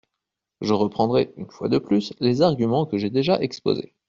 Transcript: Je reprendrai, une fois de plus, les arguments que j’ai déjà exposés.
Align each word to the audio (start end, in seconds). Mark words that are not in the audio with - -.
Je 0.61 0.73
reprendrai, 0.73 1.31
une 1.37 1.51
fois 1.51 1.69
de 1.69 1.77
plus, 1.77 2.11
les 2.19 2.41
arguments 2.41 2.87
que 2.87 2.97
j’ai 2.97 3.11
déjà 3.11 3.39
exposés. 3.39 3.93